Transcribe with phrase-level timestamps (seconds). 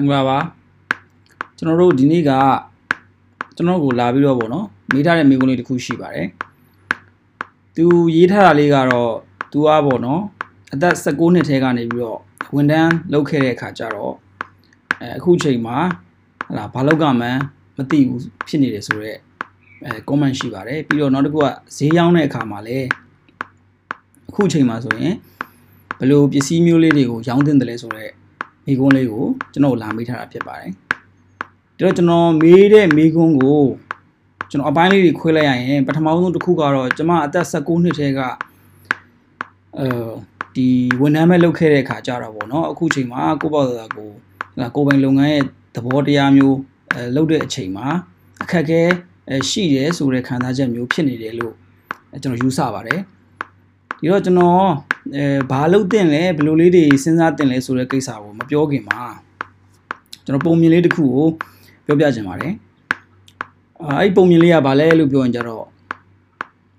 [0.00, 0.38] င်္ဂလာပါ
[1.56, 2.30] ကျွန်တော်တို့ဒီနေ့က
[3.56, 6.28] ကျွန်တော်ကိုလာပြီးတော့ဗောနော်မေးထားတဲ့မိကုန်းလေးတစ်ခုရှိပါတယ်
[7.76, 7.84] သူ
[8.14, 9.12] ရေးထားတာလေးကတော့
[9.52, 10.22] သူကဗောနော်
[10.74, 12.18] အသက်16နှစ်ထဲကနေပြီးတော့
[12.54, 14.14] ဝန်တန်းလုပ်ခဲ့တဲ့အခါကျတော့
[15.00, 15.76] အဲအခုချိန်မှာ
[16.48, 17.40] ဟလာဘာလောက်ကမှန်း
[17.76, 19.18] မသိဘူးဖြစ်နေတယ်ဆိုတော့
[19.86, 22.88] အဲ comment ရှိပါတယ်ပြီးတော့နောက်တစ်ခုကဈေးရောင်းတဲ့အခါမှာလည်း
[24.28, 25.14] အခုချိန်မှာဆိုရင်
[25.98, 28.21] ဘယ်လိုပစ္စည်းမျိုးလေးတွေကိုရောင်းတင်တယ်လဲဆိုတော့
[28.66, 30.70] မိကုန်းလေးကိုကျွန်တော်လာမေးထားတာဖြစ်ပါတယ်
[31.78, 33.62] ဒါတော့ကျွန်တော်မေးတဲ့မိကုန်းကို
[34.50, 38.20] ကျွန်တော်အပိုင်းလေးတွေခွဲလိုက်ရရင်ပထမဆုံးတစ်ခုကတော့ကျွန်မအသက်16နှစ်ထဲက
[39.78, 39.88] အဲ
[40.56, 40.68] ဒီ
[41.00, 44.08] ဝန်ထမ်းမဲ့လုပ်ခဲ့တဲ့အခါကြတော့ဗောနော်အခုချိန်မှာကိုပေါ့သာကို
[44.74, 45.44] ကိုပိုင်လုပ်ငန်းရဲ့
[45.74, 46.56] သဘောတရားမျိုး
[46.92, 47.86] အဲလုပ်တဲ့အချိန်မှာ
[48.42, 48.82] အခက်အခဲ
[49.50, 51.54] ရှိတယ်ဆိုတဲ့ခံစားချက်မျိုးဖြစ်နေတယ်လို့
[52.22, 53.00] ကျွန်တော်ယူဆပါတယ်
[53.98, 54.66] ဒီတော့ကျွန်တော်
[55.16, 59.00] အဲဘာလုပ်တင်လဲဘယ်လိုလေးတွေစဉ်းစားတင်လဲဆိုတဲ့ကိစ္စကိုမပြောခင်မှာ
[60.24, 61.26] ကျွန်တော်ပုံမြင်လေးတစ်ခုကို
[61.86, 62.54] ပြောပြချင်ပါတယ်
[63.82, 65.66] အဲ့ဒီပုံမြင်လေးကဘာလဲလို့ပြောရင်ကြတော့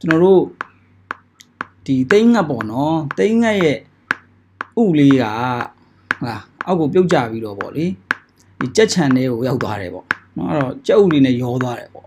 [0.00, 0.42] ကျွန်တော်တို့
[1.86, 3.78] ဒီတိန်းငတ်ပေါ့နော်တိန်းငတ်ရဲ့
[4.82, 6.34] ဥလေးကဟာ
[6.66, 7.86] အောက်ကိုပြုတ်ကျပြီးတော့ပေါ့လေ
[8.58, 12.06] ဒီကြက်ချန်လေးကိုရောက်သွားတယ်ပေါ့နော်အဲ့တော့ကြက်ဥလေးနဲ့ရောသွားတယ်ပေါ့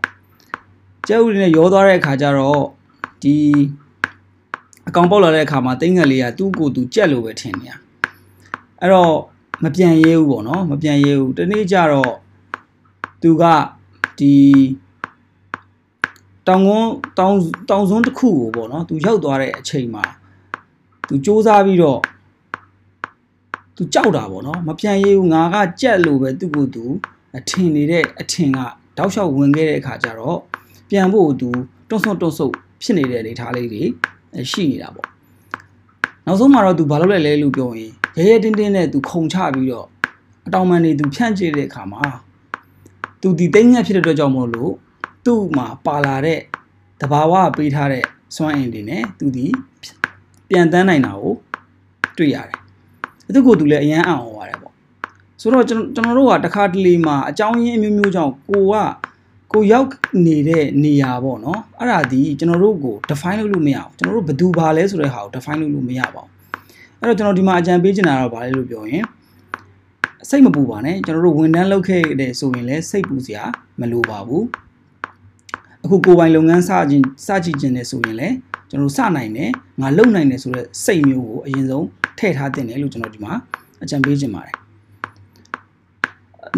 [1.08, 2.64] ကြက်ဥလေးနဲ့ရောသွားတဲ့အခါကျတော့
[3.24, 3.36] ဒီ
[4.88, 7.72] အကောင်ပေါက်လာတဲ့အခါမှာတိန်းငတ်လေးကသူ့ကိုယ်သူကြက်လို့ပဲထင်နေရ
[8.82, 9.16] အဲ့တော့
[9.64, 12.14] မပြန်ရဲဘူးပေါ့နော်မပြန်ရဲဘူးတနေ့ကျတော့
[13.22, 13.44] သူက
[14.20, 14.34] ဒီ
[16.48, 17.34] တောင်ကုန်းတောင်
[17.70, 20.04] တောင်စွန်းတစ်ခုကိုပေါ့နော်သူရောက်သွားတဲ့အချိန်မှာ
[21.08, 22.00] သူစူးစမ်းပြီးတော့
[23.76, 26.84] သူကြောက်တာပေါ့နော်မပြန်ရဘူးငါကကြက်လို့ပဲသူ့ကိုသူ
[27.38, 28.60] အထင်နေတဲ့အထင်က
[28.98, 30.40] တောက်လျှောက်ဝင်ခဲ့တဲ့အခါကျတော့
[30.90, 31.50] ပြန်ဖို့သူ
[31.90, 33.84] တွန့်ဆုတ်တွန့်ဆုတ်ဖြစ်နေတဲ့အနေထားလေးတွေ
[34.52, 35.08] ရှိနေတာပေါ့
[36.26, 39.88] နောက်ဆုံးမှာတော့သူဘာလုပ်လဲလဲလို့ပြောရင်ရဲရဲတင်းတင်းနဲ့သူခုံချပြီးတော့
[40.48, 42.04] အတောင်ပန်နေသူဖြန့်ကျဲတဲ့အခါမှာ
[43.22, 44.72] သူဒီသိငှက်ဖြစ်တဲ့အတွက်ကြောင့်မို့လို့
[45.26, 46.40] သူ့မှာပါလာတဲ့
[47.02, 48.04] တဘာဝပေးထားတဲ့
[48.36, 49.46] စွမ်းအင်တွေနဲ့သူဒီ
[50.50, 51.34] ပြန်တန်းနိုင်တာကို
[52.18, 52.60] တွေ့ရတယ်။
[53.34, 54.74] သူကသူလည်းအရန်အံ့ဩရတယ်ပေါ့။
[55.42, 58.76] ဆိုတော့ကျွန်တော်တို့ကတခါတလေမှာအကြောင်းရင်းအမျိုးမျိုးကြောင့်ကိုက
[59.52, 59.90] ကိုရောက်
[60.26, 66.32] နေတဲ့နေရာပေါ့နော်။အဲ့ဒါဒီကျွန်တော်တို့ကို define လုပ်လို့မရဘူး။ကျွန်တော်တို့ဘယ်သူဘာလဲဆိုတဲ့ဟာကို define လုပ်လို့မရပါဘူး။
[67.00, 69.06] အဲ့တော့ကျွန်တော်ဒီမှာအကြံပေးချင်တာတော့ဗာလဲလို့ပြောရင်
[70.30, 73.44] စိတ်မပူပါနဲ့ကျွန်တော်တို့ဝန်ထမ်းလုပ်ခဲ့တဲ့ဆိုရင်လည်းစိတ်ပူစရာ
[73.80, 74.46] မလိုပါဘူး
[75.84, 78.36] အခုကိုပိုင်လုပ်ငန်းစခြင်းစကြည့်ခြင်းနဲ့ဆိုရင်လည်း
[78.70, 79.52] ကျွန်တော်စနိုင်တယ်
[79.82, 81.86] ငါလုပ်နိုင်တယ်ဆိုတော့စိတ်မျိုးကိုအရင်ဆုံး
[82.20, 83.34] ထည့်ထားတင်တယ်လို့ကျွန်တော်ဒီမှာ
[83.84, 84.56] အကြံပေးခြင်းပါတယ်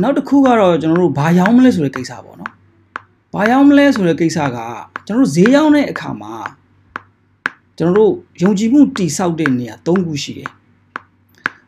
[0.02, 2.52] နောက်တစ်ခုကတော့ကျွန်တော်တို့ဘာရောင်းမလဲဆိုတဲ့ကိစ္စပေါ့နော်
[3.34, 4.58] ဘာရောင်းမလဲဆိုတဲ့ကိစ္စက
[5.06, 6.34] ကျွန်တော်တို့ဈေးရောင်းတဲ့အခါမှာ
[7.78, 10.50] ကျွန်တော်တို့ယုံကြည်မှုတည်ဆောက်တဲ့နေရာ၃ခုရှိတယ်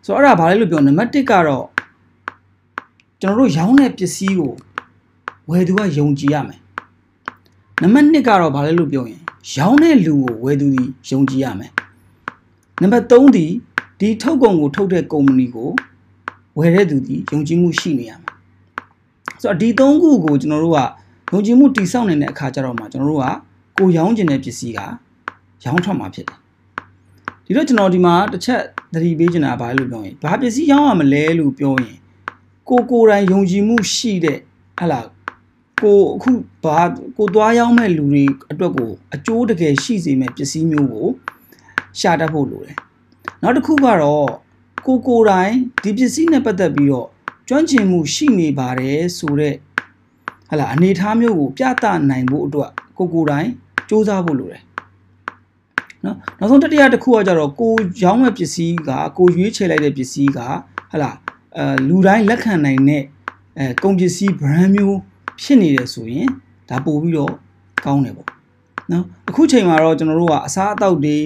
[0.05, 1.65] ဆိုတော့အဲ့ဒါဘာလဲလို့ပြောနံပါတ်1ကတော့
[3.21, 4.53] ကျွန်တော်တို့ရောင်းတဲ့ပစ္စည်းကို
[5.49, 6.59] ဝယ်သူကယုံကြည်ရမယ်
[7.81, 9.21] နံပါတ်2ကတော့ဘာလဲလို့ပြောရင်
[9.55, 11.71] ရောင်းတဲ့လူကိုဝယ်သူဒီယုံကြည်ရမယ်
[12.81, 13.45] နံပါတ်3ဒီ
[13.99, 15.69] ဒီထုတ်ကုန်ကိုထုတ်တဲ့ကုမ္ပဏီကို
[16.57, 18.33] ဝယ်တဲ့သူဒီယုံကြည်မှုရှိနေရမယ်
[19.41, 20.79] ဆိုတော့ဒီ3ခုကိုကျွန်တော်တို့က
[21.31, 23.27] ယုံကြည်မှုတည်ဆောက်နေတဲ့အခါကျတော့မှကျွန်တော်တို့က
[23.77, 24.79] ကိုရောင်းကျင်တဲ့ပစ္စည်းက
[25.65, 26.39] ရောင်းထွက်မှာဖြစ်တယ်
[27.45, 28.61] ဒီတော့ကျွန်တော်ဒီမှာတစ်ချက်
[28.93, 31.97] သတိပေးချင်တာဘာလို့ပြောရင်ဘာပစ္စည်းရောင်းရမလဲလို့ပြောရင်
[32.69, 34.39] ကိုကိုယ်တိုင်ယုံကြည်မှုရှိတဲ့
[34.79, 35.01] ဟလာ
[35.81, 36.31] ကိုအခု
[36.63, 36.79] ဘာ
[37.17, 41.07] ကိုသွားရောက်မဲ့လူတွေအတွက်ကိုအကျိုးတကယ်ရှိစေမဲ့ပစ္စည်းမျိုးကို
[41.99, 42.77] ရှာတတ်ဖို့လိုတယ်
[43.41, 44.29] နောက်တစ်ခုကတော့
[44.87, 45.53] ကိုကိုယ်တိုင်
[45.83, 47.07] ဒီပစ္စည်းနဲ့ပတ်သက်ပြီးတော့
[47.47, 49.55] ကျွမ်းကျင်မှုရှိနေပါတယ်ဆိုတော့
[50.49, 53.49] ဟလာအနေထားမျိုးကိုပြသနိုင်ဖို့အတွက်ကိုကိုယ်တိုင်
[53.89, 54.63] စူးစမ်းဖို့လိုတယ်
[56.05, 57.73] နော်နောက်ဆုံးတတိယတစ်ခုကကြတော့ကို
[58.03, 60.39] ရောင်းမဲ့ပစ္စည်းကကိုရွေးချယ်လိုက်တဲ့ပစ္စည်းက
[60.91, 61.11] ဟလာ
[61.57, 63.03] အဲလူတိုင်းလက်ခံနိုင်တဲ့
[63.59, 64.97] အဲကုန်ပစ္စည်း brand မျိုး
[65.41, 66.29] ဖြစ်နေတယ်ဆိုရင်
[66.69, 67.33] ဒါပို့ပြီးတော့
[67.85, 68.27] ကောင်းတယ်ပေါ့
[68.91, 71.17] နော်အခုချိန်မှာတော့ကျွန်တော်တို့ကအစားအသောက်တွေ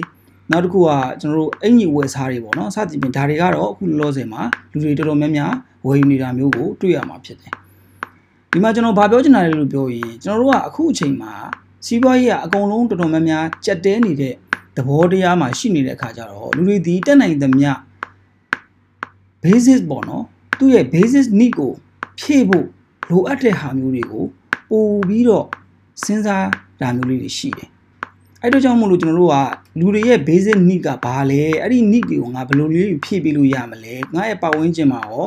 [0.50, 0.90] နောက်တစ်ခုက
[1.20, 5.52] ကျွန်တော်တို့အင်ကြီးဝယ်စားတွေပေါ့နော်စသဖြင့်ဒါတွေကတော့အခုလောလောဆယ်မှာလူတွေတော်တော်များများ
[5.86, 7.52] ဝယ်ယူနေတာမျိုးကိုတွေ့ရမှာဖြစ်တယ်
[8.56, 11.32] ဒီမှာကျွန်တော်ဗာပြောချင်တာလေလို့ပြောရင်ကျွန်တော်တို့ကအခုအချိန်မှာ
[11.86, 14.34] စီးပွားရေးကအကုန်လုံးတော်တော်များများကြက်တဲနေတဲ့
[14.76, 17.70] သဘောတရားမှာရှိနေတဲ့အခါကျတော့လူတွေဒီတက်နိုင်သမျှ
[19.42, 20.24] basis ပေါ့နော်
[20.58, 21.72] သူ့ရဲ့ basis need ကို
[22.18, 22.66] ဖြည့်ဖို့
[23.10, 24.24] လိုအပ်တဲ့ဟာမျိုးတွေကို
[24.70, 25.46] ပို့ပြီးတော့
[26.04, 26.46] စဉ်းစား
[26.80, 27.68] တာမျိုးလေးတွေရှိတယ်
[28.42, 29.36] အဲ့တော့ကြောင့်မို့လို့ကျွန်တော်တို့က
[29.78, 35.24] လူတွေရဲ့ basic need ကဘာလဲအဲ့ဒီ need တွေကိုငါဘယ်လိုလေးဖြည့်ပေးလို့ရမလဲငါရဲ့ပတ်ဝန်းကျင်မှာရော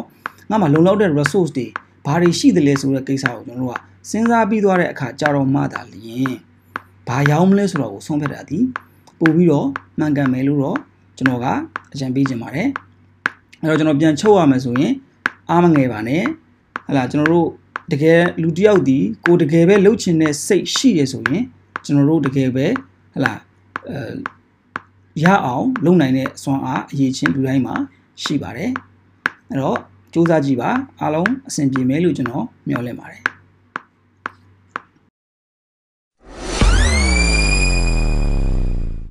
[0.49, 1.67] ငါမှာလုံလောက်တဲ့ resource တွေ
[2.07, 3.75] ဘာတွေရှိသလဲဆိုတဲ့ကိစ္စကိုကျွန်တော်တို့က
[4.09, 6.33] စဉ်းစားပြီးသွားတဲ့အခါကြာတော့မှသာလျင်
[7.07, 8.59] ဘာရောင်းမလဲဆိုတော့ကိုဆုံးဖြတ်တာဒီ
[9.19, 9.67] ပို့ပြီးတော့
[9.99, 10.77] မှန်ကန်မယ်လို့တော့
[11.17, 11.45] ကျွန်တော်က
[11.93, 12.67] အကြံပေးခြင်းပါတယ်
[13.61, 14.93] အဲ့တော့ကျွန်တော်ပြန်ချုပ်ရမယ်ဆိုရင်
[15.49, 16.23] အားမငယ်ပါနဲ့
[16.87, 17.47] ဟလာကျွန်တော်တို့
[17.91, 21.43] တကယ်လူတစ်ယောက်ဒီကိုတကယ်ပဲလှုပ်ချင်တဲ့စိတ်ရှိရဆိုရင်
[21.85, 22.65] ကျွန်တော်တို့တကယ်ပဲ
[23.13, 23.33] ဟလာ
[23.89, 24.13] အဲ
[25.23, 27.75] ရအောင်လုပ်နိုင်တဲ့အစွမ်းအားအရေးချင်းလူတိုင်းမှာ
[28.23, 28.71] ရှိပါတယ်
[29.49, 29.79] အဲ့တော့
[30.13, 30.69] စူးစမ်းကြည့်ပါ
[31.01, 33.21] အားလုံးအဆင်ပြေမယ်လို့ကျွန်တော်မျှော်လင့်ပါတယ်